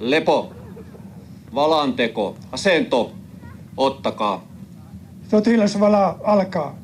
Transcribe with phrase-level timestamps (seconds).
[0.00, 0.52] Lepo,
[1.54, 3.12] valanteko, asento,
[3.76, 4.44] ottakaa.
[5.30, 6.74] Sotilasvala alkaa.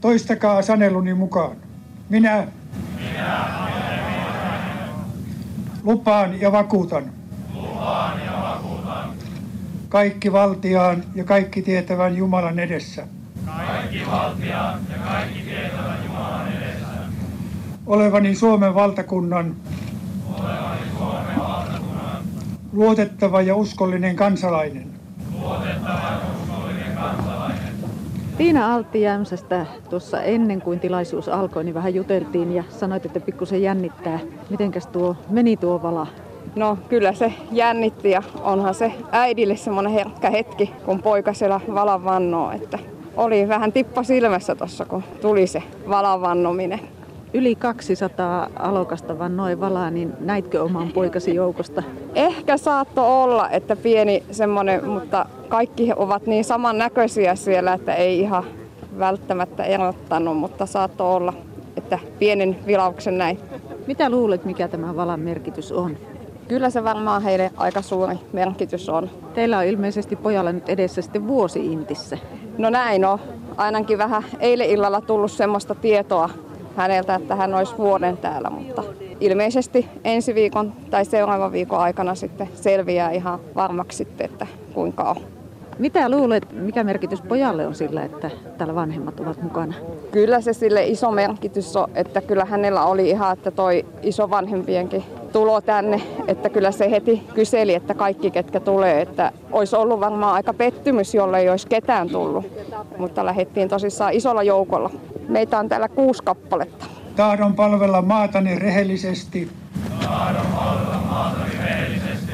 [0.00, 1.56] Toistakaa saneluni mukaan.
[2.08, 2.46] Minä,
[2.96, 3.46] Minä
[5.84, 7.12] lupaan ja vakuutan.
[7.54, 9.10] lupaan ja vakuutan
[9.88, 13.06] Kaikki valtiaan ja kaikki tietävän Jumalan edessä.
[13.46, 16.86] kaikki valtiaan ja kaikki tietävän Jumalan edessä
[17.86, 19.56] Olevani Suomen valtakunnan olevani Suomen valtakunnan
[22.72, 24.86] luotettava ja uskollinen kansalainen.
[25.40, 27.72] luotettava ja uskollinen kansalainen.
[28.38, 33.62] Tiina Altti Jämsästä tuossa ennen kuin tilaisuus alkoi, niin vähän juteltiin ja sanoit, että pikkusen
[33.62, 34.18] jännittää.
[34.50, 36.06] Mitenkäs tuo meni tuo vala?
[36.56, 42.04] No kyllä se jännitti ja onhan se äidille semmoinen herkkä hetki, kun poika siellä valan
[42.04, 42.78] vannoo, että
[43.16, 46.80] oli vähän tippa silmässä tuossa, kun tuli se valan vannominen.
[47.34, 51.82] Yli 200 alokasta vaan noin valaa, niin näitkö oman poikasi joukosta?
[52.14, 58.44] Ehkä saatto olla, että pieni semmoinen, mutta kaikki ovat niin samannäköisiä siellä, että ei ihan
[58.98, 61.32] välttämättä erottanut, mutta saatto olla,
[61.76, 63.38] että pienen vilauksen näin.
[63.86, 65.96] Mitä luulet, mikä tämä valan merkitys on?
[66.48, 69.10] Kyllä se varmaan heille aika suuri merkitys on.
[69.34, 72.18] Teillä on ilmeisesti pojalla nyt edessä sitten vuosi Intissä.
[72.58, 73.18] No näin on.
[73.56, 76.30] Ainakin vähän eilen illalla tullut semmoista tietoa
[76.76, 78.82] häneltä, että hän olisi vuoden täällä, mutta
[79.20, 85.16] ilmeisesti ensi viikon tai seuraavan viikon aikana sitten selviää ihan varmaksi sitten, että kuinka on.
[85.78, 89.74] Mitä luulet, mikä merkitys pojalle on sillä, että täällä vanhemmat ovat mukana?
[90.10, 95.60] Kyllä se sille iso merkitys on, että kyllä hänellä oli ihan, että toi isovanhempienkin tulo
[95.60, 100.54] tänne, että kyllä se heti kyseli, että kaikki ketkä tulee, että olisi ollut varmaan aika
[100.54, 102.44] pettymys, jolle ei olisi ketään tullut,
[102.98, 104.90] mutta lähdettiin tosissaan isolla joukolla.
[105.32, 106.86] Meitä on täällä kuusi kappaletta.
[107.16, 109.50] Tahdon palvella maatani rehellisesti
[110.02, 112.32] Tahdon palvella maatani rehellisesti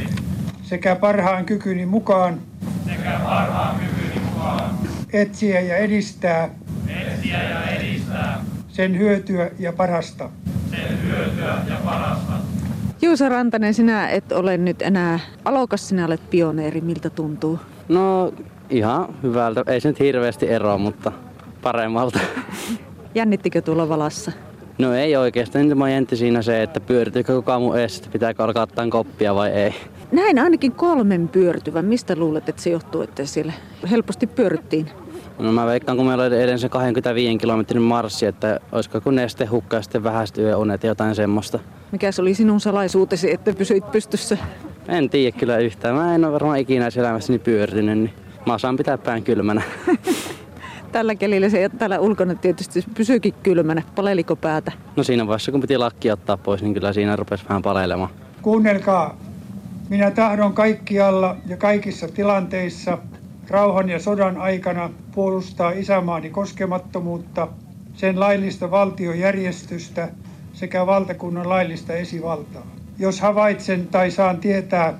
[0.62, 2.40] sekä parhaan kykyni mukaan
[2.86, 4.70] sekä parhaan kykyni mukaan
[5.12, 6.48] etsiä ja edistää
[6.88, 10.30] etsiä ja edistää sen hyötyä ja parasta.
[10.70, 12.32] sen hyötyä ja parasta.
[13.02, 16.80] Juuso Rantanen, sinä et ole nyt enää alokas, sinä olet pioneeri.
[16.80, 17.58] Miltä tuntuu?
[17.88, 18.32] No
[18.70, 19.64] ihan hyvältä.
[19.66, 21.12] Ei se nyt hirveästi eroa, mutta
[21.62, 22.18] paremmalta.
[23.14, 24.32] Jännittikö tuolla valassa?
[24.78, 25.68] No ei oikeastaan.
[25.68, 29.34] Nyt mä jäntti siinä se, että pyörityykö kukaan mun eessä, että pitääkö alkaa ottaa koppia
[29.34, 29.74] vai ei.
[30.12, 31.84] Näin ainakin kolmen pyörtyvän.
[31.84, 33.52] Mistä luulet, että se johtuu, että siellä
[33.90, 34.90] helposti pyöryttiin?
[35.38, 39.44] No mä veikkaan, kun meillä oli edelleen se 25 kilometrin marssi, että olisiko kun neste
[39.44, 41.58] hukka ja sitten vähäiset yöunet ja jotain semmoista.
[41.92, 44.38] Mikä oli sinun salaisuutesi, että pysyit pystyssä?
[44.88, 45.94] En tiedä kyllä yhtään.
[45.94, 48.14] Mä en ole varmaan ikinä elämässäni pyöritynyt, niin
[48.46, 49.62] mä osaan pitää pään kylmänä.
[50.92, 53.82] Tällä kelillä se täällä ulkona tietysti pysyykin kylmänä.
[53.94, 54.72] Paleliko päätä?
[54.96, 58.10] No siinä vaiheessa, kun piti lakki ottaa pois, niin kyllä siinä rupesi vähän palelemaan.
[58.42, 59.16] Kuunnelkaa,
[59.88, 62.98] minä tahdon kaikkialla ja kaikissa tilanteissa
[63.50, 67.48] rauhan ja sodan aikana puolustaa isämaani koskemattomuutta,
[67.94, 70.08] sen laillista valtiojärjestystä
[70.52, 72.66] sekä valtakunnan laillista esivaltaa.
[72.98, 74.98] Jos havaitsen tai saan tietää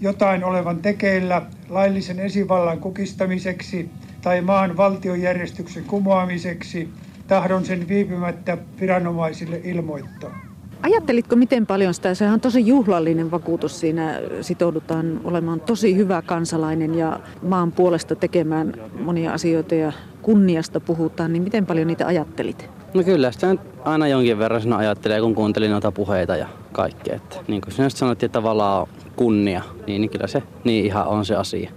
[0.00, 3.90] jotain olevan tekeillä laillisen esivallan kukistamiseksi
[4.22, 6.88] tai maan valtiojärjestyksen kumoamiseksi,
[7.28, 10.50] tahdon sen viipymättä viranomaisille ilmoittaa.
[10.82, 12.14] Ajattelitko miten paljon sitä?
[12.14, 14.20] Sehän on tosi juhlallinen vakuutus siinä.
[14.40, 19.92] Sitoudutaan olemaan tosi hyvä kansalainen ja maan puolesta tekemään monia asioita ja
[20.22, 21.32] kunniasta puhutaan.
[21.32, 22.70] Niin miten paljon niitä ajattelit?
[22.94, 27.16] No kyllä, sitä nyt aina jonkin verran sinä ajattelee, kun kuuntelin noita puheita ja kaikkea.
[27.16, 31.24] Että niin kuin sinä sanottiin, että tavallaan kunnia, niin, niin kyllä se niin ihan on
[31.24, 31.70] se asia.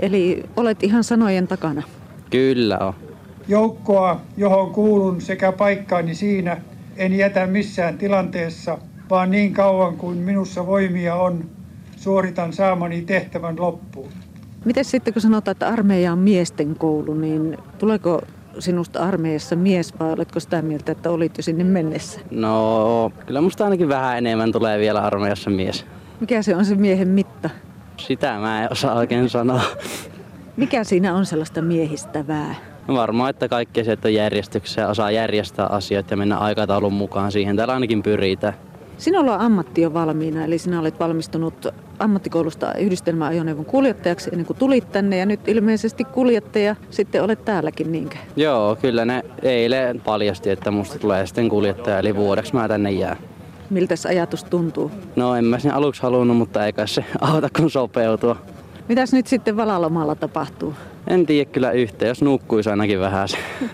[0.00, 1.82] Eli olet ihan sanojen takana.
[2.30, 2.94] Kyllä on.
[3.48, 6.56] Joukkoa, johon kuulun sekä paikkaani siinä,
[6.96, 8.78] en jätä missään tilanteessa,
[9.10, 11.44] vaan niin kauan kuin minussa voimia on,
[11.96, 14.08] suoritan saamani tehtävän loppuun.
[14.64, 18.22] Miten sitten kun sanotaan, että armeija on miesten koulu, niin tuleeko
[18.58, 22.20] sinusta armeijassa mies vai oletko sitä mieltä, että olit jo sinne mennessä?
[22.30, 25.86] No, kyllä musta ainakin vähän enemmän tulee vielä armeijassa mies.
[26.20, 27.50] Mikä se on se miehen mitta?
[27.98, 29.60] Sitä mä en osaa oikein sanoa.
[30.56, 32.54] Mikä siinä on sellaista miehistävää?
[32.88, 37.32] No varmaan, että kaikki se, että on järjestyksessä osaa järjestää asioita ja mennä aikataulun mukaan.
[37.32, 38.54] Siihen täällä ainakin pyritään.
[38.98, 41.66] Sinulla on ammatti jo valmiina, eli sinä olet valmistunut
[41.98, 48.16] ammattikoulusta yhdistelmäajoneuvon kuljettajaksi ennen kuin tulit tänne ja nyt ilmeisesti kuljettaja sitten olet täälläkin niinkö?
[48.36, 53.16] Joo, kyllä ne eilen paljasti, että musta tulee sitten kuljettaja, eli vuodeksi mä tänne jää.
[53.70, 54.90] Miltä se ajatus tuntuu?
[55.16, 58.36] No en mä sinne aluksi halunnut, mutta eikä se auta kun sopeutua.
[58.88, 60.74] Mitäs nyt sitten valalomalla tapahtuu?
[61.06, 63.28] En tiedä kyllä yhtä, jos nukkuisi ainakin vähän.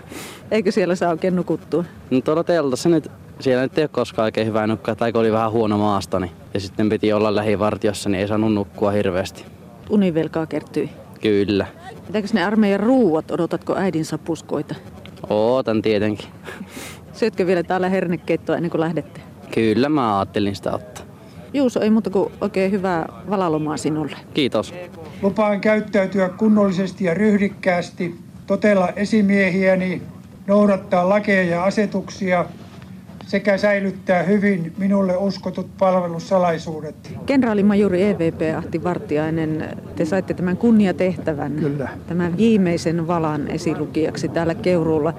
[0.51, 1.83] Eikö siellä saa oikein nukuttua?
[2.09, 5.31] No tuolla teltassa nyt siellä nyt ei ole koskaan oikein hyvää nukkua, tai kun oli
[5.31, 9.45] vähän huono maasto, niin, ja sitten piti olla lähivartiossa, niin ei saanut nukkua hirveästi.
[9.89, 10.89] Univelkaa kertyi.
[11.21, 11.65] Kyllä.
[12.07, 14.75] Mitäkös ne armeijan ruuat, odotatko äidin sapuskoita?
[15.29, 16.27] Ootan tietenkin.
[17.13, 19.21] Syötkö vielä täällä hernekeittoa ennen kuin lähdette?
[19.55, 21.05] Kyllä mä ajattelin sitä ottaa.
[21.53, 24.15] Juuso, ei muuta kuin oikein hyvää valalomaa sinulle.
[24.33, 24.73] Kiitos.
[25.21, 28.15] Lupaan käyttäytyä kunnollisesti ja ryhdikkäästi,
[28.47, 30.01] totella esimiehiäni,
[30.47, 32.45] noudattaa lakeja ja asetuksia
[33.27, 36.95] sekä säilyttää hyvin minulle uskotut palvelussalaisuudet.
[37.25, 41.89] Kenraalimajuri EVP Ahti Vartiainen, te saitte tämän kunniatehtävän, Kyllä.
[42.07, 45.13] tämän viimeisen valan esilukijaksi täällä Keuruulla.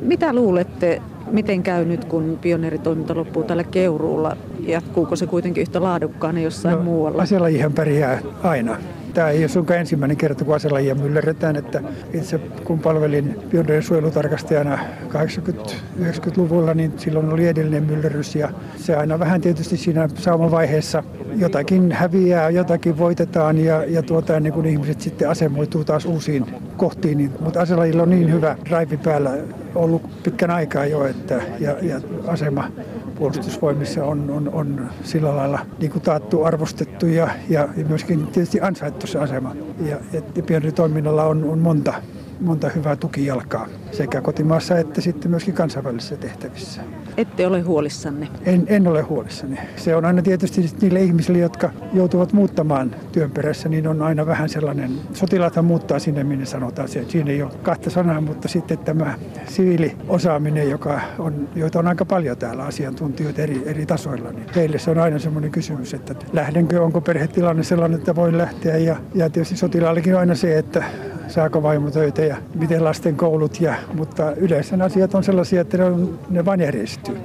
[0.00, 4.36] Mitä luulette, miten käy nyt, kun pioneeritoiminta loppuu täällä Keuruulla?
[4.60, 7.22] Jatkuuko se kuitenkin yhtä laadukkaana jossain no, muualla?
[7.22, 8.76] Aselajihan pärjää aina.
[9.16, 11.56] Tämä ei ole sunkaan ensimmäinen kerta, kun aselajia myllerretään.
[11.56, 11.82] Että
[12.14, 13.38] itse kun palvelin
[13.80, 14.78] suojelutarkastajana
[15.08, 18.34] 80-90-luvulla, niin silloin oli edellinen myllerrys.
[18.34, 21.02] Ja se aina vähän tietysti siinä saumavaiheessa
[21.36, 26.46] jotakin häviää, jotakin voitetaan ja, ja tuota, ennen kuin ihmiset sitten asemoituu taas uusiin
[26.76, 27.18] kohtiin.
[27.18, 29.30] Niin, mutta aselajilla on niin hyvä drive päällä
[29.74, 32.70] ollut pitkän aikaa jo, että, ja, ja asema
[33.14, 39.06] puolustusvoimissa on, on, on sillä lailla niin kuin taattu, arvostettu ja, ja, myöskin tietysti ansaittu
[39.06, 39.56] se asema.
[39.80, 41.94] Ja, ja pioneeritoiminnalla on, on monta,
[42.40, 46.82] monta hyvää tukijalkaa sekä kotimaassa että sitten myöskin kansainvälisissä tehtävissä.
[47.16, 48.28] Ette ole huolissanne?
[48.44, 49.58] En, en ole huolissani.
[49.76, 54.48] Se on aina tietysti niille ihmisille, jotka joutuvat muuttamaan työn perässä, niin on aina vähän
[54.48, 57.04] sellainen, sotilaathan muuttaa sinne, minne sanotaan se.
[57.08, 59.14] Siinä ei ole kahta sanaa, mutta sitten tämä
[59.48, 64.90] siviiliosaaminen, joka on, joita on aika paljon täällä asiantuntijoita eri, eri tasoilla, niin heille se
[64.90, 68.76] on aina semmoinen kysymys, että lähdenkö, onko perhetilanne sellainen, että voin lähteä.
[68.76, 70.84] Ja, ja tietysti sotilaallekin on aina se, että
[71.28, 73.60] saako vaimo töitä ja miten lasten koulut.
[73.60, 77.16] Ja, mutta yleensä asiat on sellaisia, että ne, on, ne vain järjestyy.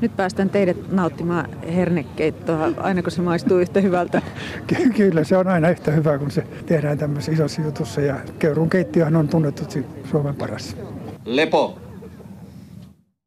[0.00, 4.22] Nyt päästään teidät nauttimaan hernekeittoa, aina kun se maistuu yhtä hyvältä.
[4.96, 8.00] Kyllä, se on aina yhtä hyvä, kun se tehdään tämmöisessä isossa jutussa.
[8.00, 9.64] Ja Keuruun keittiöhän on tunnettu
[10.10, 10.76] Suomen paras.
[11.24, 11.87] Lepo.